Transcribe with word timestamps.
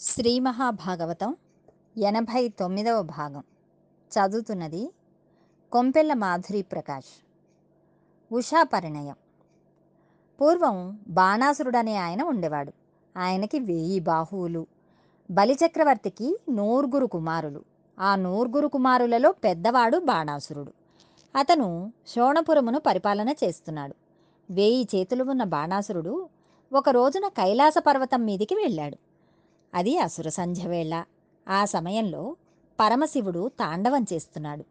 శ్రీ 0.00 0.40
మహాభాగవతం 0.40 1.36
ఎనభై 1.98 2.48
తొమ్మిదవ 2.48 3.02
భాగం. 3.02 3.42
చదువుతున్నది 4.12 4.90
కొంపెల్ల 5.72 6.14
మాధురి 6.14 6.62
ప్రకాష్. 6.62 7.24
ఉషా 8.32 8.62
పరిణయం. 8.62 9.16
పూర్వం 10.40 11.00
బాణాసురుడనే 11.08 11.96
ఆయన 11.96 12.22
ఉండేవాడు. 12.22 12.72
ఆయనకి 13.16 13.60
వెయ్యి 13.60 14.00
బాహువులు. 14.00 14.66
బలిచక్రవర్తికి 15.30 16.38
నూరుగురు 16.50 17.06
కుమారులు. 17.06 17.64
ఆ 17.98 18.16
నూరుగురు 18.16 18.68
కుమారులలో 18.68 19.32
పెద్దవాడు 19.32 19.98
బాణాసురుడు. 19.98 20.72
అతను 21.36 21.92
శోణపురమును 22.08 22.80
పరిపాలన 22.80 23.28
చేస్తున్నాడు. 23.28 23.94
వేయి 24.50 24.88
చేతులు 24.94 25.24
ఉన్న 25.24 25.44
బాణాసురుడు 25.44 26.28
ఒక 26.72 26.88
రోజున 26.88 27.28
కైలాస 27.28 27.74
పర్వతం 27.78 28.24
మీదికి 28.24 28.54
వెళ్ళాడు. 28.54 29.05
అది 29.74 29.98
అసుర 29.98 30.28
సంధ్యవేళ 30.28 31.04
ఆ 31.48 31.64
సమయంలో 31.64 32.36
పరమశివుడు 32.80 33.48
తాండవం 33.48 34.06
చేస్తున్నాడు. 34.12 34.64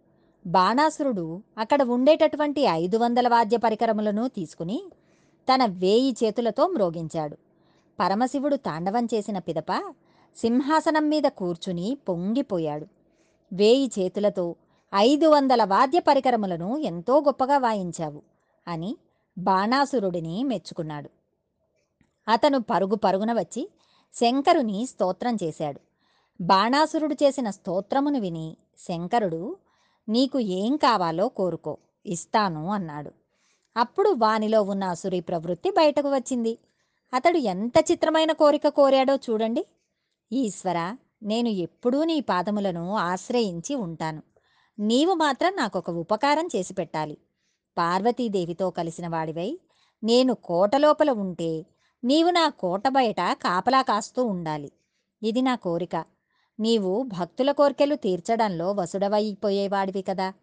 బాణాసురుడు 0.48 1.42
అక్కడ 1.58 1.84
ఉండేటటువంటి 1.84 2.62
ఐదు 2.62 2.98
వందల 2.98 3.28
వాద్య 3.28 3.58
పరికరములను 3.58 4.28
తీసుకుని 4.28 4.84
తన 5.54 5.66
వేయి 5.66 6.16
చేతులతో 6.24 6.68
మ్రోగించాడు. 6.68 7.38
పరమశివుడు 8.00 8.56
తాండవం 8.56 9.06
చేసిన 9.14 9.40
పిదప 9.40 9.94
సింహాసనం 10.38 11.10
మీద 11.10 11.24
కూర్చుని 11.24 11.98
పొంగిపోయాడు. 12.10 12.88
వేయి 13.54 13.92
చేతులతో 14.00 14.56
ఐదు 14.96 15.28
వందల 15.28 15.64
వాద్య 15.64 16.00
పరికరములను 16.00 16.78
ఎంతో 16.78 17.20
గొప్పగా 17.20 17.58
వాయించావు 17.58 18.22
అని 18.68 18.98
బాణాసురుడిని 19.38 20.44
మెచ్చుకున్నాడు. 20.44 21.10
అతను 22.28 22.60
పరుగు 22.60 22.96
పరుగున 22.96 23.34
వచ్చి 23.34 23.70
శంకరుని 24.16 24.86
స్తోత్రం 24.86 25.38
చేశాడు. 25.44 25.80
బాణాసురుడు 26.42 27.14
చేసిన 27.14 27.50
స్తోత్రమును 27.50 28.20
విని 28.20 28.58
శంకరుడు 28.78 29.58
నీకు 30.10 30.40
ఏం 30.40 30.76
కావాలో 30.76 31.30
కోరుకో 31.30 31.78
ఇస్తాను 32.06 32.72
అన్నాడు. 32.72 33.12
అప్పుడు 33.78 34.10
వానిలో 34.10 34.62
ఉన్న 34.62 34.84
అసురి 34.84 35.20
ప్రవృత్తి 35.20 35.72
బయటకు 35.72 36.10
వచ్చింది. 36.16 36.58
అతడు 37.14 37.38
ఎంత 37.38 37.74
చిత్రమైన 37.92 38.32
కోరిక 38.32 38.68
కోరాడో 38.68 39.16
చూడండి. 39.16 39.66
ఈశ్వర 40.32 40.96
నేను 41.24 41.50
ఎప్పుడూ 41.50 42.04
నీ 42.04 42.20
పాదములను 42.20 42.96
ఆశ్రయించి 42.96 43.76
ఉంటాను. 43.76 44.24
నీవు 44.80 45.14
మాత్రం 45.14 45.56
నాకొక 45.56 45.90
ఉపకారం 45.90 46.50
చేసి 46.56 46.74
పెట్టాలి. 46.74 47.18
పార్వతీదేవితో 47.78 48.70
కలిసిన 48.70 49.08
వాడివై 49.08 49.60
నేను 50.04 50.34
కోటలోపల 50.34 51.12
ఉంటే 51.12 51.66
నీవు 52.06 52.30
నా 52.30 52.50
కోట 52.50 52.88
బయట 52.88 53.22
కాపలా 53.22 53.82
కాస్తూ 53.82 54.26
ఉండాలి. 54.26 54.72
ఇది 55.24 55.42
నా 55.42 55.56
కోరిక. 55.56 56.06
నీవు 56.60 57.04
భక్తుల 57.04 57.52
కోరికలు 57.52 57.96
తీర్చడంలో 57.96 58.72
వసుడవైపోయేవాడివి 58.72 60.02
కదా. 60.02 60.34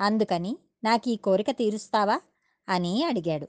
అందుకని 0.00 0.56
నాకు 0.84 1.08
ఈ 1.08 1.16
కోరిక 1.16 1.50
తీరుస్తావా? 1.50 2.20
అని 2.68 3.04
అడిగాడు. 3.04 3.48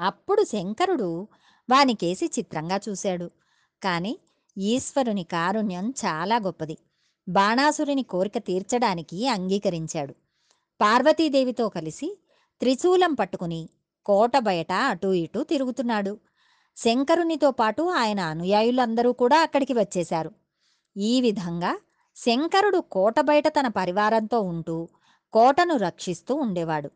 అప్పుడు 0.00 0.44
శంకరుడు 0.44 1.28
వానికేసి 1.70 2.26
చిత్రంగా 2.26 2.80
చూశాడు. 2.88 3.30
కానీ 3.82 4.18
ఈశ్వరుని 4.58 5.24
కారుణ్యం 5.24 5.90
చాలా 5.90 6.36
గొప్పది. 6.36 6.78
బాణాసురుని 7.28 8.02
కోరిక 8.02 8.38
తీర్చడానికి 8.38 9.28
అంగీకరించాడు. 9.28 10.12
పార్వతీదేవితో 10.80 11.68
కలిసి 11.68 12.18
త్రిశూలం 12.60 13.14
పట్టుకుని 13.14 13.68
కోట 14.06 14.38
బయట 14.38 14.72
అటూ 14.72 15.12
ఇటూ 15.12 15.42
తిరుగుతున్నాడు. 15.42 16.18
శంకరునితో 16.76 17.50
పాటు 17.50 17.82
ఆయన 17.82 18.20
అనుయాయులందరూ 18.20 19.12
కూడా 19.12 19.40
అక్కడికి 19.42 19.72
వచ్చేశారు. 19.72 20.30
ఈ 20.96 21.20
విధంగా 21.20 21.78
శంకరుడు 22.16 22.78
కోట 22.78 23.20
బయట 23.20 23.48
తన 23.48 23.68
పరివారంతో 23.68 24.40
ఉంటూ 24.40 24.88
కోటను 25.32 25.76
రక్షిస్తూ 25.76 26.34
ఉండేవాడు. 26.34 26.90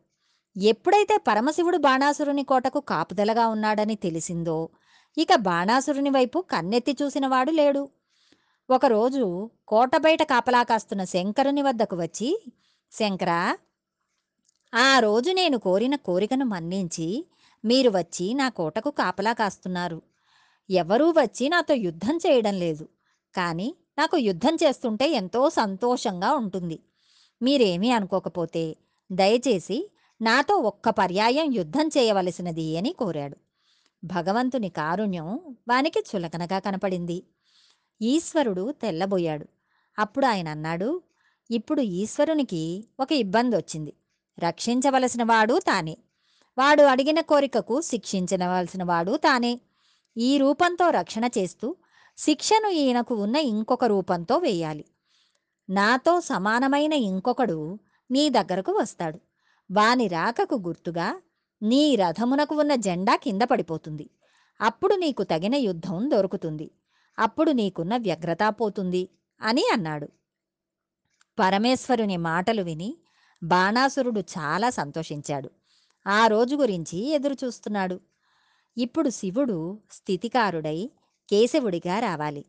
ఎప్పుడైతే 0.57 1.17
పరమశివుడు 1.17 1.77
బాణాసురుని 1.77 2.43
కోటకు 2.43 2.79
కాపుదలగా 2.79 3.47
ఉన్నాడని 3.47 3.95
తెలిసిందో 3.95 4.69
ఇక 5.17 5.35
బాణాసురుని 5.35 6.09
వైపు 6.09 6.39
కన్నెత్తి 6.51 6.97
చూసినవాడు 7.01 7.51
లేడు. 7.51 7.89
ఒకరోజు 8.69 9.49
కోట 9.67 9.97
బయట 9.97 10.23
కాపలా 10.23 10.63
కాస్తున్న 10.63 11.03
శంకరుని 11.03 11.61
వద్దకు 11.61 11.95
వచ్చి 11.95 12.29
శంకరా 12.91 13.57
ఆ 14.73 14.99
రోజు 14.99 15.31
నేను 15.31 15.57
కోరిన 15.57 15.95
కోరికను 15.95 16.45
మన్నించి 16.45 17.25
మీరు 17.65 17.89
వచ్చి 17.89 18.33
నా 18.33 18.49
కోటకు 18.49 18.89
కాపలా 18.89 19.33
కాస్తున్నారు. 19.33 20.01
ఎవరూ 20.69 21.11
వచ్చి 21.11 21.49
నాతో 21.49 21.73
యుద్ధం 21.73 22.17
చేయడం 22.17 22.53
లేదు. 22.53 22.87
కానీ 23.35 23.75
నాకు 23.97 24.17
యుద్ధం 24.17 24.55
చేస్తుంటే 24.55 25.11
ఎంతో 25.11 25.49
సంతోషంగా 25.49 26.33
ఉంటుంది. 26.33 26.79
మీరేమీ 27.41 27.89
అనుకోకపోతే 27.89 28.75
దయచేసి 29.11 29.91
నాతో 30.21 30.55
ఒక్క 30.55 30.89
పర్యాయం 30.89 31.53
యుద్ధం 31.53 31.87
చేయవలసినది 31.87 32.77
అని 32.77 32.93
కోరాడు. 32.93 33.37
భగవంతుని 34.03 34.69
కారుణ్యం 34.69 35.39
వానికి 35.67 35.99
చులకనగా 35.99 36.59
కనపడింది. 36.59 37.23
ఈశ్వరుడు 38.01 38.71
తెల్లబోయాడు. 38.71 39.45
అప్పుడు 39.99 40.25
ఆయన 40.25 40.47
అన్నాడు 40.47 41.01
ఇప్పుడు 41.51 41.81
ఈశ్వరునికి 41.81 42.87
ఒక 42.99 43.11
ఇబ్బంది 43.11 43.55
వచ్చింది 43.55 43.93
రక్షించవలసిన 44.39 45.23
వాడు 45.23 45.59
తానే. 45.59 45.97
వాడు 46.57 46.83
అడిగిన 46.83 47.19
కోరికకు 47.19 47.81
శిక్షించవలసిన 47.81 48.83
వాడు 48.83 49.17
తానే. 49.17 49.61
ఈ 50.17 50.37
రూపంతో 50.37 50.89
రక్షణ 50.89 51.29
చేస్తూ 51.37 51.75
శిక్షను 52.17 52.67
ఈయనకు 52.67 53.15
ఉన్న 53.15 53.35
ఇంకొక 53.35 53.85
రూపంతో 53.85 54.37
వేయాలి. 54.37 54.85
నాతో 55.69 56.21
సమానమైన 56.21 56.93
ఇంకొకడు 56.93 57.79
నీ 58.11 58.29
దగ్గరకు 58.29 58.71
వస్తాడు. 58.71 59.19
వాని 59.71 60.07
రాకకు 60.07 60.55
గుర్తుగా 60.55 61.21
నీ 61.63 61.95
రథమునకు 61.95 62.55
ఉన్న 62.55 62.75
జెండా 62.75 63.15
కింద 63.15 63.41
పడిపోతుంది. 63.41 64.09
అప్పుడు 64.61 64.95
నీకు 64.95 65.23
తగిన 65.23 65.55
యుద్ధం 65.55 66.09
దొరుకుతుంది. 66.09 66.71
అప్పుడు 67.19 67.51
నీకున్న 67.51 67.97
వ్యగ్రత 67.97 68.37
పోతుంది 68.49 69.09
అని 69.41 69.69
అన్నాడు. 69.73 70.07
పరమేశ్వరుని 71.39 72.17
మాటలు 72.17 72.61
విని 72.61 72.97
బాణాసురుడు 73.43 74.19
చాలా 74.19 74.69
సంతోషించాడు. 74.69 75.51
ఆ 76.07 76.27
రోజు 76.27 76.55
గురించి 76.55 77.09
ఎదురుచూస్తున్నాడు 77.09 77.99
ఇప్పుడు 78.77 79.09
శివుడు 79.09 79.79
స్థితికారుడై 79.91 80.91
కేశవుడిగా 81.29 81.99
రావాలి. 81.99 82.45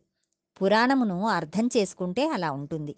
పురాణమును 0.62 1.26
అర్థం 1.26 1.68
చేసుకుంటే 1.76 2.28
అలా 2.28 2.50
ఉంటుంది. 2.50 2.96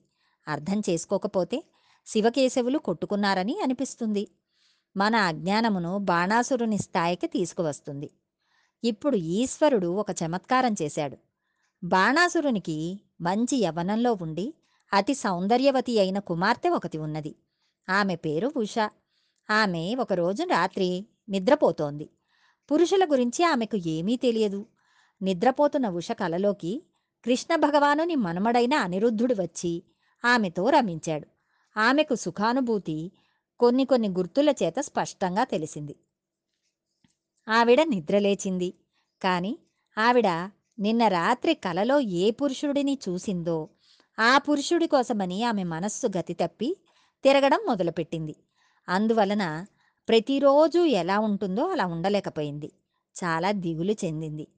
అర్థం 0.49 0.83
చేసుకోకపోతే 0.91 1.65
శివకేశవులు 2.07 2.79
కొట్టుకున్నారని 2.79 3.61
అనిపిస్తుంది. 3.61 4.29
మన 4.97 5.17
అజ్ఞానమును 5.17 5.99
బాణాసురుని 5.99 6.79
స్థాయికి 6.79 7.27
తీసుకువస్తుంది. 7.27 8.11
ఇప్పుడు 8.85 9.17
ఈశ్వరుడు 9.17 9.87
ఒక 9.87 10.11
చమత్కారం 10.11 10.75
చేశాడు. 10.83 11.17
బాణాసురునికి 11.85 13.01
మంచి 13.21 13.57
యవనంలో 13.57 14.13
ఉండి 14.13 14.55
అతి 14.93 15.15
సౌందర్యవతి 15.15 16.01
అయిన 16.01 16.19
కుమార్తె 16.19 16.69
ఒకటి 16.69 16.99
ఉన్నది. 16.99 17.35
ఆమె 17.91 18.17
పేరు 18.17 18.53
ఉష. 18.57 18.79
ఆమె 19.51 19.95
ఒకరోజు 19.95 20.43
రాత్రి 20.43 21.07
నిద్రపోతోంది. 21.29 22.11
పురుషుల 22.71 23.05
గురించి 23.05 23.45
ఆమెకు 23.45 23.77
ఏమీ 23.77 24.17
తెలియదు. 24.17 24.67
నిద్రపోతున్న 25.23 25.89
ఉష 25.89 26.13
కలలోకి 26.13 26.83
కృష్ణ 27.25 27.57
భగవానుని 27.57 28.15
మనమడైన 28.15 28.75
అనిరుద్ధుడు 28.75 29.35
వచ్చి 29.35 29.83
ఆమెతో 30.25 30.71
రమించాడు. 30.71 31.27
ఆమెకు 31.77 32.15
సుఖానుభూతి 32.15 33.13
కొన్ని 33.61 33.85
కొన్ని 33.85 34.09
గుర్తుల 34.09 34.51
చేత 34.51 34.75
స్పష్టంగా 34.81 35.45
తెలిసింది. 35.45 35.97
ఆవిడ 37.49 37.83
నిద్రలేచింది. 37.83 38.75
కానీ 39.23 39.59
ఆవిడ 39.99 40.27
నిన్న 40.79 41.09
రాత్రి 41.09 41.55
కలలో 41.55 42.01
ఏ 42.01 42.31
పురుషుడిని 42.31 42.99
చూసిందో 43.09 43.69
ఆ 44.19 44.39
పురుషుడి 44.39 44.87
కోసమని 44.87 45.45
ఆమె 45.45 45.65
మనస్సు 45.65 46.07
గతి 46.19 46.35
తప్పి 46.35 46.77
తిరగడం 47.25 47.61
మొదలుపెట్టింది. 47.67 48.37
అందువలన 48.89 49.67
ప్రతిరోజు 50.09 50.79
ఎలా 50.79 51.19
ఉంటుందో 51.19 51.67
అలా 51.67 51.87
ఉండలేకపోయింది. 51.87 52.73
చాలా 53.25 53.53
దిగులు 53.53 53.93
చెందింది. 53.93 54.49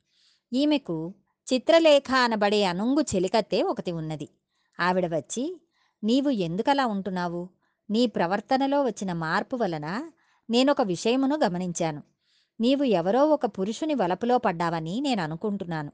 ఈమెకు 0.52 1.14
చిత్రలేఖ 1.52 2.12
అనబడే 2.14 2.64
అనుంగు 2.64 3.00
చెలికత్తే 3.00 3.62
ఒకటి 3.62 3.92
ఉన్నది. 3.92 4.28
ఆవిడ 4.80 5.06
వచ్చి 5.06 5.60
నీవు 6.04 6.30
ఎందుకలా 6.30 6.86
ఉంటున్నావు? 6.86 7.48
నీ 7.90 8.06
ప్రవర్తనలో 8.06 8.82
వచ్చిన 8.82 9.12
మార్పు 9.12 9.56
వలన 9.56 10.10
నేనొక 10.50 10.82
విషయమును 10.82 11.38
గమనించాను. 11.44 12.02
నీవు 12.60 12.84
ఎవరో 12.84 13.26
ఒక 13.26 13.46
పురుషుని 13.46 13.94
వలపులో 13.94 14.38
పడ్డావని 14.38 15.00
నేను 15.00 15.22
అనుకుంటున్నాను. 15.22 15.92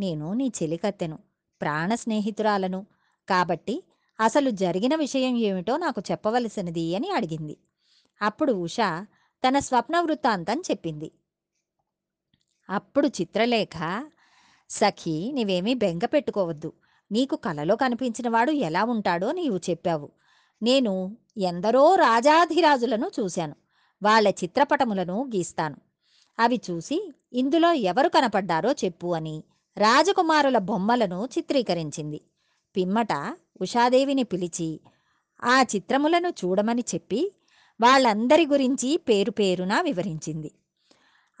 నేను 0.00 0.32
నీ 0.32 0.52
చెలికత్తెను 0.62 1.18
ప్రాణ 1.60 1.94
స్నేహితురాలను 1.94 2.86
కాబట్టి 3.28 3.84
అసలు 4.20 4.50
జరిగిన 4.50 4.94
విషయం 4.94 5.36
ఏమిటో 5.36 5.76
నాకు 5.76 6.02
చెప్పవలసినది 6.10 6.96
అని 6.96 7.10
అడిగింది. 7.10 7.56
అప్పుడు 8.22 8.52
ఉష 8.52 8.76
తన 9.48 9.58
స్వప్న 9.58 10.00
వృత్తాంతం 10.00 10.60
చెప్పింది. 10.60 11.10
అప్పుడు 12.70 13.06
చిత్రలేఖ 13.08 14.04
సఖీ 14.70 15.32
నీవేమీ 15.32 15.74
బెంగ 15.74 16.04
పెట్టుకోవద్దు. 16.04 16.72
నీకు 17.12 17.36
కలలో 17.36 17.76
కనిపించినవాడు 17.76 18.50
ఎలా 18.50 18.84
ఉంటాడో 18.84 19.32
నీవు 19.32 19.60
చెప్పావు. 19.70 20.10
నేను 20.62 21.16
ఎందరో 21.36 21.94
రాజాధిరాజులను 21.94 23.10
చూశాను. 23.20 23.56
వాళ్ళ 24.02 24.28
చిత్రపటములను 24.28 25.30
గీస్తాను. 25.36 25.76
అవి 26.38 26.60
చూసి 26.70 27.12
ఇందులో 27.32 27.72
ఎవరు 27.72 28.08
కనపడ్డారో 28.08 28.72
చెప్పు 28.72 29.06
అని 29.06 29.44
రాజకుమారుల 29.76 30.58
బొమ్మలను 30.58 31.28
చిత్రీకరించింది. 31.38 32.20
పిమ్మట 32.76 33.12
ఉషాదేవిని 33.60 34.22
పిలిచి 34.22 34.80
ఆ 35.44 35.62
చిత్రములను 35.62 36.28
చూడమని 36.28 36.84
చెప్పి 36.94 37.32
వాళ్ళందరి 37.80 38.46
గురించి 38.46 38.96
పేరు 38.96 39.30
పేరున 39.30 39.80
వివరించింది. 39.80 40.52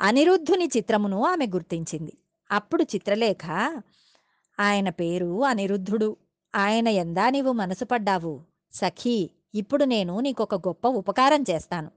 అనిరుద్ధుని 0.00 0.68
చిత్రమును 0.76 1.24
ఆమె 1.24 1.46
గుర్తించింది. 1.46 2.18
అప్పుడు 2.50 2.82
చిత్రలేఖ 2.82 3.46
ఆయన 4.60 4.88
పేరు 4.88 5.44
అనిరుద్ధుడు. 5.44 6.16
ఆయన 6.54 6.88
ఎందా 6.88 7.30
నీవు 7.30 7.52
మనసు 7.52 7.84
పడ్డావు. 7.84 8.40
సఖీ 8.72 9.30
ఇప్పుడు 9.54 9.84
నేను 9.84 10.20
నీకొక 10.20 10.54
గొప్ప 10.54 10.88
ఉపకారం 10.88 11.44
చేస్తాను. 11.50 11.90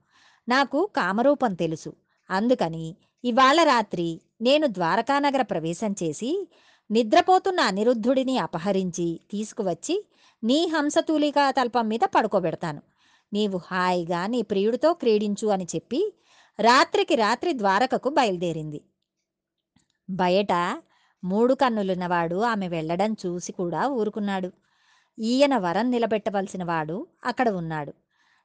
నాకు 0.48 0.90
కామరూపం 0.96 1.54
తెలుసు. 1.54 1.92
అందుకని 2.30 2.96
ఇవాళ 3.24 3.62
రాత్రి 3.62 4.20
నేను 4.40 4.66
ద్వారకానగర 4.66 5.42
ప్రవేశం 5.42 5.94
చేసి 6.02 6.48
నిద్రపోతున్న 6.90 7.60
అనిరుద్ధుడిని 7.60 8.38
అపహరించి 8.38 9.20
తీసుకువచ్చి 9.30 10.06
నీ 10.44 10.66
హంసతూలికా 10.66 11.50
తల్పం 11.50 11.88
మీద 11.88 12.00
పడుకోబెడతాను. 12.14 12.82
నీవు 13.32 13.60
హాయిగా 13.64 14.26
నీ 14.26 14.42
ప్రియుడితో 14.42 14.92
క్రీడించు 14.92 15.48
అని 15.48 15.64
చెప్పి 15.64 16.12
రాత్రికి 16.60 17.14
రాత్రి 17.14 17.58
ద్వారకకు 17.58 18.08
బయలుదేరింది. 18.08 18.80
బయట 20.10 20.82
మూడు 21.24 21.54
కన్నులున్నవాడు 21.54 22.36
ఆమె 22.36 22.68
వెళ్ళడం 22.68 23.16
చూసి 23.26 23.52
కూడా 23.52 23.88
ఊరుకున్నాడు. 23.88 24.52
ఈయన 25.18 25.56
వరం 25.56 25.90
నిలబెట్టవలసిన 25.90 26.64
వాడు 26.64 27.06
అక్కడ 27.24 27.48
ఉన్నాడు. 27.48 27.92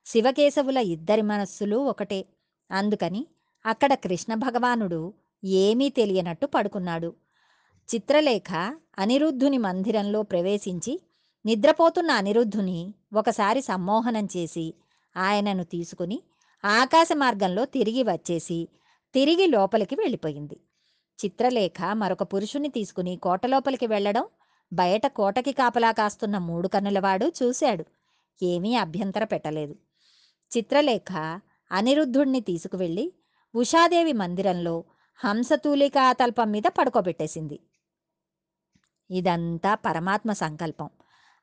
శివకేశవుల 0.06 0.78
ఇద్దరి 0.78 1.22
మనస్సులు 1.22 1.76
ఒకటే. 1.78 2.26
అందుకని 2.72 3.28
అక్కడ 3.66 3.94
కృష్ణ 3.94 4.34
భగవానుడు 4.34 5.14
ఏమీ 5.44 5.90
తెలియనట్టు 5.90 6.46
పడుకున్నాడు. 6.46 7.14
చిత్రలేఖ 7.90 8.52
అనిరుద్ధుని 9.00 9.58
మందిరంలో 9.58 10.24
ప్రవేశించి 10.24 11.02
నిద్రపోతున్న 11.46 12.12
అనిరుద్ధుని 12.12 12.94
ఒకసారి 13.14 13.62
సమ్మోహనం 13.62 14.26
చేసి 14.38 14.74
ఆయనను 15.18 15.64
తీసుకుని 15.64 16.24
ఆకాశ 16.66 17.10
మార్గంలో 17.14 17.66
తిరిగి 17.66 18.04
వచ్చేసి 18.04 18.68
తిరిగి 19.14 19.48
లోపలికి 19.48 19.96
వెళ్ళిపోయింది. 19.96 20.58
చిత్రలేఖ 21.20 21.82
మరొక 21.94 22.24
పురుషుని 22.24 22.70
తీసుకుని 22.70 23.16
కోట 23.16 23.46
లోపలికి 23.46 23.88
వెళ్ళడం 23.88 24.26
బయట 24.74 25.08
కోటకి 25.08 25.52
కాపలా 25.52 25.92
కాస్తున్న 25.92 26.38
మూడు 26.38 26.68
కన్నులవాడు 26.68 27.32
చూశాడు. 27.44 27.86
ఏమీ 28.44 28.76
అభ్యంతర 28.76 29.24
పెట్టలేదు. 29.24 29.76
చిత్రలేఖ 30.58 31.42
అనిరుద్ధుణ్ణి 31.72 32.42
తీసుకువెళ్ళి 32.42 33.14
ఉషాదేవి 33.56 34.14
మందిరంలో 34.14 34.84
హంసతూలికా 35.26 36.14
తల్పం 36.14 36.52
మీద 36.52 36.64
పడుకోబెట్టేసింది. 36.78 37.60
ఇదంతా 39.12 39.76
పరమాత్మ 39.76 40.34
సంకల్పం. 40.34 40.90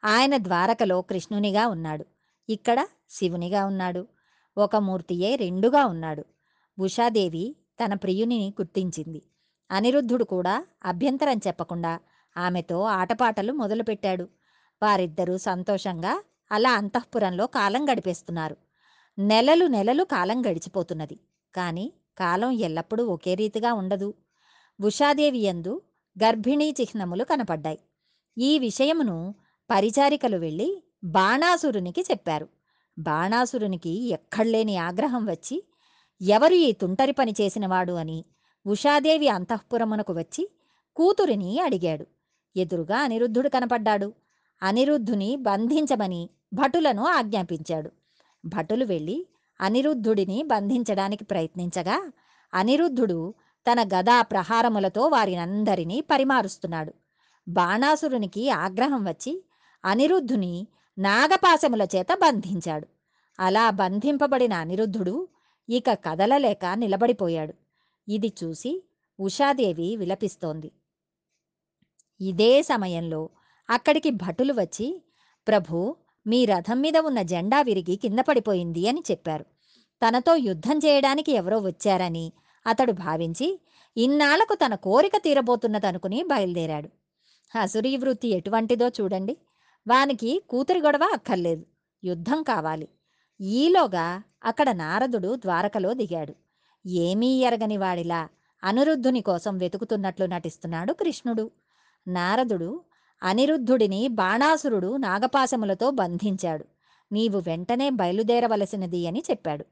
ఆయన 0.05 0.37
ద్వారకలో 0.37 1.03
కృష్ణునిగా 1.03 1.67
ఉన్నాడు. 1.67 2.07
ఇక్కడ 2.49 2.87
శివునిగా 3.11 3.67
ఉన్నాడు. 3.67 4.07
ఒక 4.59 4.77
మూర్తియే 4.77 5.37
రెండుగా 5.37 5.87
ఉన్నాడు. 5.87 6.25
ఉషాదేవి 6.79 7.57
తన 7.85 7.95
ప్రియుని 7.95 8.55
గుర్తించింది. 8.61 9.23
అనిరుద్ధుడు 9.71 10.25
కూడా 10.25 10.67
అభ్యంతరం 10.85 11.41
చెప్పకుండా 11.47 12.01
ఆమెతో 12.37 12.83
ఆటపాటలు 12.83 13.53
మొదలుపెట్టాడు. 13.53 14.29
వారిద్దరూ 14.83 15.39
సంతోషంగా 15.39 16.23
అలా 16.53 16.73
అంతఃపురంలో 16.73 17.47
కాలం 17.47 17.93
గడిపేస్తున్నారు. 17.93 18.57
నెలలు 19.19 19.67
నెలలు 19.67 20.05
కాలం 20.05 20.41
గడిచిపోతున్నది. 20.47 21.21
కానీ 21.55 21.93
కాలం 22.19 22.51
ఎల్లప్పుడూ 22.51 23.07
ఒకే 23.07 23.35
రీతిగా 23.35 23.73
ఉండదు. 23.73 24.15
ఉషాదేవి 24.81 25.39
ఎందు 25.39 25.81
గర్భిణీ 26.25 26.75
చిహ్నములు 26.81 27.25
కనపడ్డాయి. 27.25 27.79
ఈ 28.39 28.59
విషయమును 28.59 29.35
పరిచారికలు 29.71 30.37
వెళ్ళి 30.37 30.83
బాణాసురునికి 31.05 32.01
చెప్పారు. 32.11 32.49
బాణాసురునికి 32.99 34.09
ఎక్కడ్లేని 34.09 34.77
ఆగ్రహం 34.77 35.27
వచ్చి 35.27 35.65
ఎవరు 36.23 36.55
ఈ 36.55 36.73
తుంటరి 36.73 37.13
పని 37.13 37.33
చేసినవాడు 37.41 37.93
అని 37.93 38.25
ఉషాదేవి 38.67 39.29
అంతఃపురమునకు 39.29 40.13
వచ్చి 40.13 40.49
కూతురిని 40.97 41.61
అడిగాడు. 41.61 42.07
ఎదురుగా 42.57 42.99
అనిరుద్ధుడు 42.99 43.49
కనపడ్డాడు. 43.49 44.13
అనిరుద్ధుని 44.63 45.37
బంధించమని 45.37 46.31
భటులను 46.55 47.05
ఆజ్ఞాపించాడు. 47.07 47.93
భటులు 48.45 48.85
వెళ్ళి 48.85 49.27
అనిరుద్ధుడిని 49.61 50.43
బంధించడానికి 50.43 51.25
ప్రయత్నించగా 51.25 52.13
అనిరుద్ధుడు 52.55 53.35
తన 53.67 53.83
గదా 53.95 54.23
ప్రహారములతో 54.23 55.07
వారినందరినీ 55.07 56.01
పరిమారుస్తున్నాడు. 56.01 56.93
బాణాసురునికి 57.49 58.51
ఆగ్రహం 58.51 59.05
వచ్చి 59.05 59.45
అనిరుద్ధుని 59.85 60.67
నాగపాశముల 60.99 61.83
చేత 61.83 62.07
బంధించాడు. 62.15 62.87
అలా 63.41 63.71
బంధింపబడిన 63.71 64.55
అనిరుద్ధుడు 64.55 65.29
ఇక 65.69 65.93
కదలలేక 65.93 66.65
నిలబడిపోయాడు. 66.75 67.55
ఇది 68.09 68.33
చూసి 68.45 68.83
ఉషాదేవి 69.21 69.97
విలపిస్తోంది. 69.97 70.73
ఇదే 72.21 72.63
సమయంలో 72.63 73.31
అక్కడికి 73.71 74.11
భటులు 74.11 74.53
వచ్చి 74.53 75.03
ప్రభు 75.49 75.97
మీ 76.27 76.45
రథం 76.45 76.81
మీద 76.81 76.97
ఉన్న 76.99 77.23
జెండా 77.23 77.61
విరిగి 77.61 77.97
కింద 77.97 78.19
పడిపోయింది 78.19 78.89
అని 78.89 79.03
చెప్పారు. 79.11 79.45
తనతో 80.03 80.37
యుద్ధం 80.37 80.79
చేయడానికి 80.79 81.33
ఎవరో 81.33 81.59
వచ్చారని 81.59 82.33
అతడు 82.67 82.93
భావించి 82.93 83.61
ఇన్నాళ్ళకు 83.97 84.55
తన 84.55 84.75
కోరిక 84.75 85.17
తీరబోతున్నదనుకుని 85.17 86.23
బయలుదేరాడు. 86.23 86.89
అసురీ 87.59 87.97
వృత్తి 87.97 88.29
ఎటువంటిదో 88.29 88.89
చూడండి. 88.89 89.37
వానికి 89.89 90.43
కూతురి 90.51 90.81
గొడవ 90.81 91.11
అక్కర్లేదు. 91.13 91.67
యుద్ధం 92.05 92.43
కావాలి. 92.43 92.89
ఈలోగా 93.41 94.23
అక్కడ 94.45 94.71
నారదుడు 94.71 95.37
ద్వారకలో 95.37 95.95
దిగాడు. 95.95 96.35
ఏమీ 96.87 97.41
ఎరగని 97.41 97.77
వాడిలా 97.77 98.29
అనిరుద్ధుని 98.65 99.21
కోసం 99.21 99.59
వెతుకుతున్నట్లు 99.59 100.27
నటిస్తున్నాడు 100.27 100.93
కృష్ణుడు. 100.93 101.51
నారదుడు 102.09 102.81
అనిరుద్ధుడిని 103.23 104.09
బాణాసురుడు 104.09 104.97
నాగపాశములతో 104.97 105.91
బంధించాడు. 105.91 106.65
నీవు 107.13 107.39
వెంటనే 107.39 107.91
బయలుదేరవలసినది 107.91 109.07
అని 109.07 109.23
చెప్పాడు. 109.31 109.65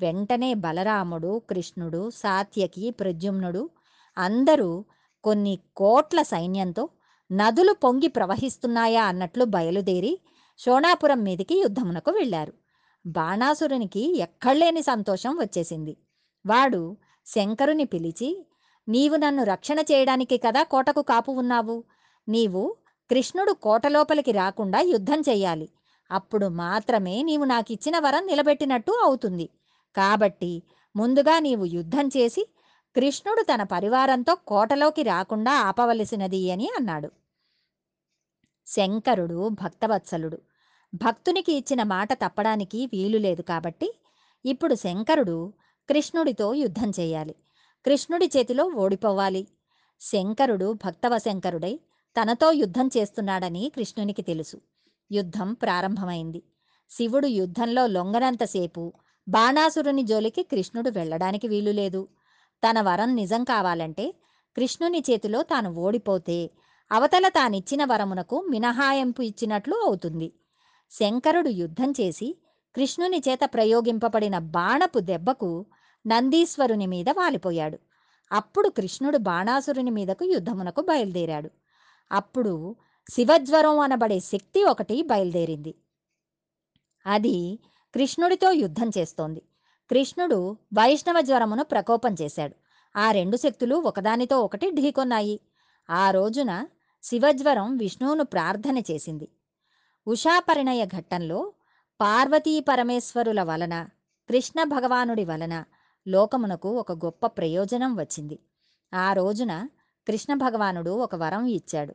వెంటనే 0.00 0.54
బలరాముడు 0.54 1.42
కృష్ణుడు 1.50 2.10
సాత్యకి 2.10 2.90
ప్రద్యుమ్నుడు 2.90 3.70
అందరూ 4.16 4.84
కొన్ని 5.24 5.58
కోట్ల 5.76 6.22
సైన్యంతో 6.22 6.88
నదులు 7.32 7.72
పొంగి 7.72 8.08
ప్రవహిస్తున్నాయా 8.08 9.04
అన్నట్లు 9.04 9.44
బయలుదేరి 9.44 10.18
షోణాపురం 10.58 11.24
మీదికి 11.24 11.54
యుద్ధమునకు 11.60 12.10
వెళ్ళారు. 12.10 12.52
బాణాసురునికి 13.06 14.18
ఎక్కడలేని 14.18 14.82
సంతోషం 14.82 15.32
వచ్చేసింది. 15.40 15.96
వాడు 16.46 16.96
శంకరుని 17.26 17.84
పిలిచి 17.84 18.46
నీవు 18.88 19.16
నన్ను 19.16 19.42
రక్షణ 19.44 19.78
చేయడానికి 19.80 20.38
కదా 20.38 20.62
కోటకు 20.62 21.02
కాపు 21.02 21.32
ఉన్నావు? 21.32 21.84
నీవు 22.28 22.62
కృష్ణుడు 23.10 23.52
కోట 23.52 23.86
లోపలికి 23.86 24.32
రాకుండా 24.32 24.80
యుద్ధం 24.80 25.20
చెయ్యాలి. 25.20 25.68
అప్పుడు 26.10 26.46
మాత్రమే 26.46 27.22
నీవు 27.22 27.44
నాకిచ్చిన 27.44 27.98
వరం 27.98 28.26
నిలబెట్టినట్టు 28.26 28.92
అవుతుంది. 29.04 29.48
కాబట్టి 29.96 30.62
ముందుగా 30.96 31.38
నీవు 31.38 31.64
యుద్ధం 31.64 32.08
చేసి 32.08 32.42
కృష్ణుడు 32.96 33.42
తన 33.42 33.62
పరివారంతో 33.62 34.34
కోటలోకి 34.34 35.02
రాకుండా 35.02 35.52
ఆపవలసినది 35.60 36.50
అని 36.50 36.70
అన్నాడు. 36.78 37.10
శంకరుడు 38.66 39.48
భక్తవత్సలుడు 39.48 40.38
భక్తునికి 40.94 41.52
ఇచ్చిన 41.52 41.82
మాట 41.82 42.12
తప్పడానికి 42.12 42.86
వీలు 42.86 43.18
లేదు 43.18 43.42
కాబట్టి 43.42 43.88
ఇప్పుడు 44.44 44.74
శంకరుడు 44.74 45.52
కృష్ణుడితో 45.88 46.54
యుద్ధం 46.54 46.92
చేయాలి. 47.00 47.34
కృష్ణుడి 47.84 48.30
చేతిలో 48.36 48.64
ఓడిపోవాలి. 48.64 49.48
శంకరుడు 50.00 50.72
భక్తవశంకరుడై 50.72 51.80
తనతో 52.16 52.52
యుద్ధం 52.52 52.90
చేస్తున్నాడని 52.96 53.72
కృష్ణునికి 53.76 54.22
తెలుసు. 54.22 54.60
యుద్ధం 55.12 55.52
ప్రారంభమైంది. 55.52 56.42
శివుడు 56.90 57.26
యుద్ధంలో 57.26 57.86
లొంగనంతసేపు 57.86 58.92
బాణాసురుని 59.28 60.02
జోలికి 60.02 60.42
కృష్ణుడు 60.42 60.90
వెళ్ళడానికి 60.90 61.48
వీలులేదు 61.48 62.08
తన 62.62 62.80
వరం 62.80 63.14
నిజం 63.14 63.44
కావాలంటే 63.44 64.14
కృష్ణుని 64.56 65.00
చేతిలో 65.10 65.42
తాను 65.42 65.70
ఓడిపోతే 65.74 66.50
అవతల 66.90 67.28
తానిచ్చిన 67.28 67.84
వరమునకు 67.84 68.44
మినహాయింపు 68.50 69.22
ఇచ్చినట్లు 69.22 69.76
అవుతుంది. 69.84 70.32
శంకరుడు 70.90 71.48
యుద్ధం 71.48 71.90
చేసి 71.90 72.36
కృష్ణుని 72.74 73.22
చేత 73.28 73.40
ప్రయోగింపబడిన 73.44 74.38
బాణపు 74.38 75.00
దెబ్బకు 75.00 75.66
నందీశ్వరుని 76.06 76.86
మీద 76.86 77.08
వాలిపోయాడు. 77.08 77.78
అప్పుడు 78.32 78.68
కృష్ణుడు 78.68 79.18
బాణాసురుని 79.18 79.90
మీదకు 79.90 80.24
యుద్ధమునకు 80.24 80.82
బయలుదేరాడు. 80.82 81.50
అప్పుడు 82.12 82.76
శివజ్వరం 83.10 83.78
అనబడే 83.78 84.20
శక్తి 84.20 84.64
ఒకటి 84.64 85.02
బయలుదేరింది. 85.02 85.74
అది 87.06 87.36
కృష్ణుడితో 87.94 88.50
యుద్ధం 88.50 88.90
చేస్తోంది. 88.98 89.42
కృష్ణుడు 89.90 90.56
వైష్ణవ 90.74 91.20
జ్వరమును 91.20 91.64
ప్రకోపం 91.64 92.16
చేశాడు. 92.22 92.54
ఆ 92.98 93.12
రెండు 93.12 93.36
శక్తులు 93.36 93.76
ఒకదానితో 93.76 94.40
ఒకటి 94.40 94.70
ఢీకొన్నాయి. 94.70 95.40
ఆ 95.90 96.10
రోజున 96.10 96.66
శివజ్వరం 97.02 97.76
విష్ణువును 97.76 98.24
ప్రార్థన 98.24 98.78
చేసింది. 98.78 99.28
ఉషాపరిణయ 100.06 100.86
ఘట్టంలో 100.86 101.52
పార్వతీ 102.00 102.60
పరమేశ్వరుల 102.60 103.42
వలన 103.42 103.88
కృష్ణ 104.28 104.62
భగవానుడి 104.62 105.24
వలన 105.24 105.64
లోకమునకు 106.08 106.78
ఒక 106.78 106.92
గొప్ప 106.92 107.26
ప్రయోజనం 107.26 107.96
వచ్చింది. 107.96 108.38
ఆ 108.94 109.12
రోజున 109.12 109.68
కృష్ణ 110.08 110.34
భగవానుడు 110.34 110.90
ఒక 110.90 111.14
వరం 111.14 111.46
ఇచ్చాడు. 111.46 111.94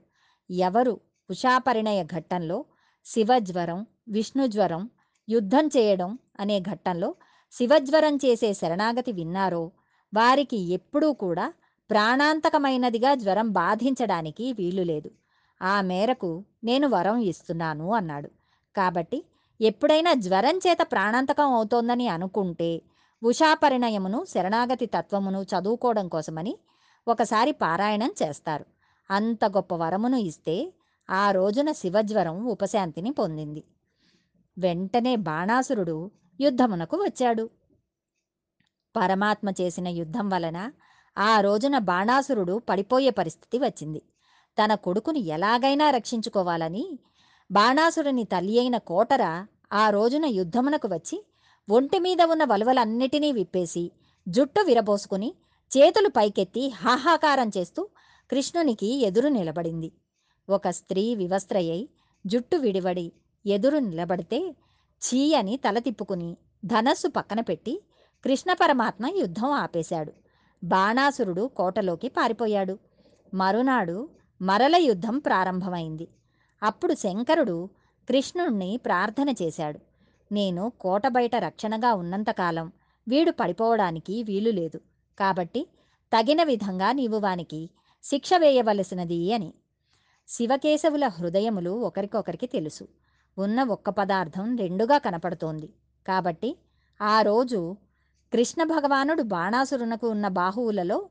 ఎవరు? 0.51 0.99
ఉషాపరిణయ 1.29 2.03
ఘట్టంలో 2.03 2.65
శివజ్వరం 3.05 3.85
విష్ణుజ్వరం 4.09 4.89
యుద్ధం 5.29 5.67
చేయడం 5.67 6.19
అనే 6.39 6.59
ఘట్టంలో 6.59 7.15
శివజ్వరం 7.51 8.15
చేసే 8.15 8.53
శరణాగతి 8.53 9.11
విన్నారో 9.11 9.71
వారికి 10.13 10.57
ఎప్పుడూ 10.57 11.13
కూడా 11.13 11.53
ప్రాణాంతకమైనదిగా 11.89 13.15
జ్వరం 13.15 13.51
బాధించడానికి 13.51 14.53
వీలు 14.53 14.83
లేదు. 14.83 15.09
ఆ 15.61 15.81
మేరకు 15.81 16.43
నేను 16.63 16.87
వరం 16.87 17.17
ఇస్తున్నాను 17.21 17.93
అన్నాడు. 17.93 18.29
కాబట్టి 18.75 19.23
ఎప్పుడైనా 19.59 20.13
జ్వరం 20.13 20.57
చేత 20.57 20.77
ప్రాణాంతకం 20.81 21.53
అవుతోందని 21.53 22.07
అనుకుంటే 22.07 22.81
ఉషాపరిణయమును 23.23 24.25
శరణాగతి 24.25 24.85
తత్వమును 24.85 25.41
చదువుకోవడం 25.43 26.07
కోసమని 26.07 26.57
ఒకసారి 27.07 27.51
పారాయణం 27.51 28.11
చేస్తారు. 28.23 28.65
అంత 29.09 29.45
గొప్ప 29.45 29.73
వరమును 29.73 30.17
ఇస్తే 30.17 30.73
ఆ 31.09 31.31
రోజున 31.31 31.71
శివజ్వరం 31.71 32.45
ఉపశాంతిని 32.45 33.11
పొందింది. 33.11 33.63
వెంటనే 34.57 35.15
బాణాసురుడు 35.15 36.11
యుద్ధమునకు 36.39 36.97
వచ్చాడు. 36.97 37.49
పరమాత్మ 38.95 39.49
చేసిన 39.49 39.87
యుద్ధం 39.87 40.29
వలన 40.29 40.71
ఆ 41.17 41.41
రోజున 41.41 41.77
బాణాసురుడు 41.77 42.61
పడిపోయే 42.69 43.09
పరిస్థితి 43.09 43.57
వచ్చింది. 43.57 44.01
తన 44.57 44.75
కొడుకుని 44.75 45.19
ఎలాగైనా 45.19 45.89
రక్షించుకోవాలని 45.89 46.99
బాణాసురుని 47.51 48.23
తల్లి 48.23 48.59
అయిన 48.59 48.77
కోటర 48.77 49.45
ఆ 49.73 49.89
రోజున 49.89 50.25
యుద్ధమునకు 50.25 50.87
వచ్చి 50.87 51.17
ఒంటి 51.69 51.99
మీద 51.99 52.21
ఉన్న 52.21 52.43
వలువలన్నిటినీ 52.43 53.31
విప్పేసి 53.31 53.91
జుట్టు 54.27 54.61
విరబోసుకుని 54.61 55.33
చేతులు 55.71 56.09
పైకెత్తి 56.09 56.69
హాహాకారం 56.69 57.51
చేస్తూ 57.57 57.89
కృష్ణునికి 58.29 58.89
ఎదురు 59.01 59.27
నిలబడింది. 59.27 59.91
ఒక 60.49 60.69
స్త్రీ 60.69 61.15
వివస్త్రయ్యై 61.15 61.89
జుట్టు 62.25 62.57
విడివడి 62.57 63.11
ఎదురు 63.45 63.77
నిలబడితే 63.77 64.55
ఛీ 65.01 65.33
అని 65.33 65.57
తల 65.57 65.79
తిప్పుకుని 65.79 66.37
ధనస్సు 66.65 67.07
పక్కన 67.07 67.39
పెట్టి 67.39 67.83
కృష్ణ 68.25 68.53
పరమాత్మ 68.53 69.05
యుద్ధం 69.07 69.51
ఆపేశాడు. 69.51 70.13
బాణాసురుడు 70.63 71.49
కోటలోకి 71.55 72.09
పారిపోయాడు. 72.09 72.77
మరునాడు 73.33 74.09
మరల 74.41 74.75
యుద్ధం 74.75 75.19
ప్రారంభమైంది. 75.19 76.07
అప్పుడు 76.63 76.93
శంకరుడు 76.93 77.69
కృష్ణుణ్ణి 78.09 78.79
ప్రార్థన 78.85 79.33
చేశాడు. 79.41 79.79
నేను 80.31 80.71
కోట 80.79 81.07
బయట 81.07 81.35
రక్షణగా 81.35 81.93
ఉన్నంతకాలం 81.93 82.71
వీడు 83.07 83.31
పడిపోవడానికి 83.31 84.23
వీలు 84.23 84.51
లేదు. 84.51 84.81
కాబట్టి 85.19 85.67
తగిన 86.17 86.43
విధంగా 86.43 86.91
నీవు 86.91 87.17
వానికి 87.17 87.69
శిక్ష 88.03 88.29
వేయవలసినది 88.37 89.33
అని. 89.33 89.53
శివకేశవుల 90.27 91.07
హృదయములు 91.07 91.69
ఒకరికొకరికి 91.69 92.47
తెలుసు. 92.47 92.87
ఉన్న 93.39 93.63
ఒక్క 93.63 93.89
పదార్థం 93.89 94.57
రెండుగా 94.57 94.97
కనపడుతోంది. 94.97 95.69
కాబట్టి 96.07 96.57
ఆ 97.01 97.21
రోజు 97.21 97.75
కృష్ణ 98.33 98.63
భగవానుడు 98.63 99.23
బాణాసురునకు 99.23 100.09
ఉన్న 100.09 100.27
బాహువులలో 100.27 101.09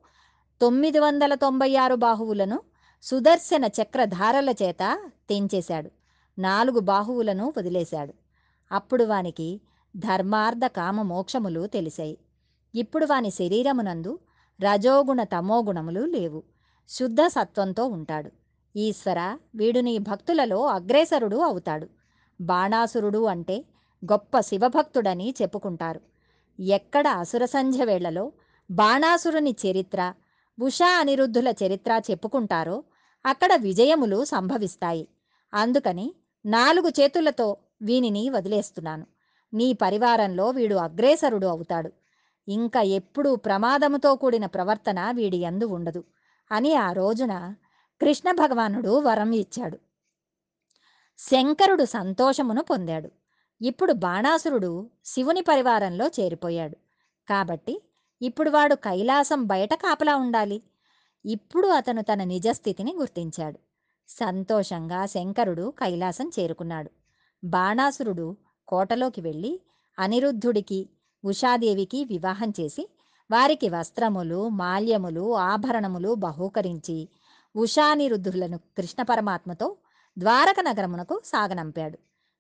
తొమ్మిది 0.61 0.99
వందల 0.99 1.35
తొంభై 1.35 1.77
ఆరు 1.77 1.95
బాహువులను 1.95 2.61
సుదర్శన 3.03 3.65
చక్రధారల 3.65 4.51
చేత 4.51 4.99
తెంచేశాడు. 5.29 5.91
నాలుగు 6.39 6.81
బాహువులను 6.81 7.53
వదిలేశాడు. 7.59 8.15
అప్పుడు 8.73 9.05
వానికి 9.05 9.61
ధర్మార్థ 9.97 10.67
కామ 10.67 11.03
మోక్షములు 11.03 11.67
తెలిసాయి. 11.67 12.19
ఇప్పుడు 12.75 13.07
వాని 13.07 13.31
శరీరమునందు 13.31 14.19
రజోగుణ 14.61 15.23
తమోగుణములు 15.23 16.01
లేవు. 16.01 16.43
శుద్ధ 16.89 17.17
సత్వంతో 17.27 17.87
ఉంటాడు. 17.87 18.31
ఈశ్వర 18.77 19.39
వీడు 19.55 19.81
నీ 19.81 19.99
భక్తులలో 19.99 20.67
అగ్రేసరుడు 20.67 21.37
అవుతాడు. 21.37 21.98
బాణాసురుడు 22.41 23.25
అంటే 23.25 23.65
గొప్ప 24.13 24.41
శివభక్తుడని 24.41 25.35
చెప్పుకుంటారు. 25.43 26.01
ఎక్కడ 26.61 27.09
అసుర 27.09 27.45
సంధ్య 27.45 27.85
వేళలో 27.85 28.33
బాణాసురుని 28.71 29.57
చరిత్ర 29.67 30.13
ఉషా 30.61 31.01
అనిరుద్ధుల 31.01 31.55
చరిత్ర 31.65 32.03
చెప్పుకుంటారో 32.11 32.85
అక్కడ 33.27 33.55
విజయములు 33.55 34.25
సంభవిస్తాయి. 34.25 35.09
అందుకని 35.55 36.15
నాలుగు 36.47 36.89
చేతులతో 36.89 37.57
వీనిని 37.83 38.31
వదిలేస్తున్నాను. 38.31 39.07
నీ 39.55 39.73
పరివారంలో 39.73 40.51
వీడు 40.51 40.75
అగ్రేసరుడు 40.75 41.47
అవుతాడు. 41.47 41.93
ఇంకా 42.49 42.83
ఎప్పుడూ 42.83 43.37
ప్రమాదముతో 43.37 44.15
కూడిన 44.17 44.47
ప్రవర్తన 44.47 45.11
వీడి 45.11 45.37
ఎందు 45.37 45.65
ఉండదు 45.65 46.05
అని 46.53 46.75
ఆ 46.75 46.93
రోజున 46.93 47.55
కృష్ణ 48.01 48.31
భగవానుడు 48.31 49.01
వరం 49.01 49.33
ఇచ్చాడు. 49.33 49.88
శంకరుడు 51.19 51.85
సంతోషమును 51.85 52.63
పొందాడు. 52.63 53.11
ఇప్పుడు 53.61 53.93
బాణాసురుడు 53.93 54.91
శివుని 55.05 55.43
పరివారంలో 55.43 56.07
చేరిపోయాడు. 56.07 56.77
కాబట్టి 57.29 57.83
ఇప్పుడు 58.23 58.51
వాడు 58.51 58.75
కైలాసం 58.75 59.47
బయట 59.47 59.75
కాపలా 59.75 60.17
ఉండాలి. 60.17 60.63
ఇప్పుడు 61.25 61.69
అతను 61.69 62.03
తన 62.03 62.25
నిజస్థితిని 62.25 62.93
గుర్తించాడు. 62.99 63.59
సంతోషంగా 64.09 65.07
శంకరుడు 65.07 65.75
కైలాసం 65.79 66.31
చేరుకున్నాడు. 66.39 66.91
బాణాసురుడు 67.45 68.37
కోటలోకి 68.69 69.21
వెళ్ళి 69.21 69.61
అనిరుద్ధుడికి 69.99 70.89
ఉషాదేవికి 71.25 72.05
వివాహం 72.05 72.53
చేసి 72.61 72.89
వారికి 73.31 73.69
వస్త్రములు 73.69 74.49
మాల్యములు 74.49 75.35
ఆభరణములు 75.37 76.15
బహూకరించి 76.15 77.09
ఉషానిరుద్ధులను 77.57 78.59
కృష్ణ 78.59 79.03
పరమాత్మతో 79.03 79.77
ద్వారక 80.19 80.61
నగరమునకు 80.61 81.23
సాగనంపాడు. 81.25 81.99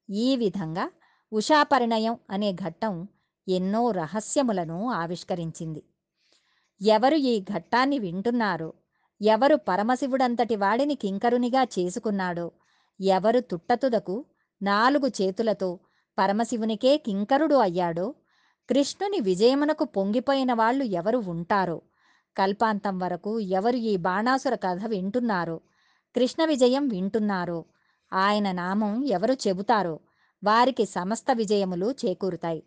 ఈ 0.08 0.28
విధంగా 0.36 0.84
ఉషాపరిణయం 1.32 2.14
అనే 2.30 2.52
ఘట్టం 2.52 2.94
ఎన్నో 3.46 3.90
రహస్యములను 3.90 4.78
ఆవిష్కరించింది. 4.92 5.82
ఎవరు 6.80 7.16
ఈ 7.24 7.34
ఘట్టాన్ని 7.52 7.98
వింటున్నారో 7.98 8.70
ఎవరు 9.20 9.56
పరమశివుడంతటి 9.68 10.56
వాడిని 10.56 10.94
కింకరునిగా 10.94 11.62
చేసుకున్నాడో 11.78 12.46
ఎవరు 13.00 13.40
తుట్టతుదకు 13.40 14.16
నాలుగు 14.60 15.08
చేతులతో 15.08 15.70
పరమశివునికే 16.18 16.96
కింకరుడు 16.96 17.56
అయ్యాడో 17.56 18.14
కృష్ణుని 18.68 19.20
విజయమునకు 19.20 19.84
పొంగిపోయిన 19.96 20.52
వాళ్ళు 20.52 20.84
ఎవరు 20.84 21.18
ఉంటారో 21.28 21.78
కల్పాంతం 22.36 22.98
వరకు 22.98 23.32
ఎవరు 23.40 23.76
ఈ 23.76 23.96
బాణాసుర 23.96 24.54
కథ 24.54 24.82
వింటున్నారో 24.86 25.56
కృష్ణ 26.18 26.44
విజయం 26.44 26.88
వింటున్నారో. 26.88 27.64
ఆయన 28.12 28.52
నామం 28.52 29.04
ఎవరు 29.04 29.32
చెబుతారో 29.32 30.00
వారికి 30.44 30.86
సమస్త 30.86 31.26
విజయములు 31.32 31.94
చేకూరుతాయి. 32.06 32.62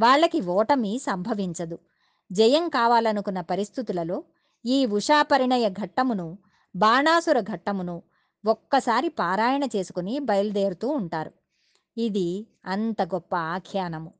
వాళ్ళకి 0.00 0.40
ఓటమి 0.40 0.98
సంభవించదు. 0.98 1.78
జయం 2.32 2.68
కావాలనుకున్న 2.68 3.40
పరిస్థితులలో 3.40 4.24
ఈ 4.66 4.86
ఉషాపరిణయ 4.86 5.68
ఘట్టమును 5.68 6.38
బాణాసుర 6.76 7.40
ఘట్టమును 7.40 8.02
ఒక్కసారి 8.46 9.08
పారాయణ 9.08 9.64
చేసుకుని 9.64 10.18
బయలుదేరుతూ 10.18 10.88
ఉంటారు. 10.88 11.32
ఇది 11.98 12.46
అంత 12.66 13.02
గొప్ప 13.02 13.36
ఆఖ్యానము. 13.36 14.12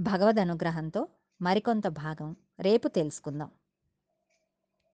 భగవద్ 0.00 0.38
అనుగ్రహంతో 0.38 1.08
మరికొంత 1.42 1.86
భాగం 1.86 2.36
రేపు 2.60 2.88
తెలుసుకుందాం. 2.88 3.50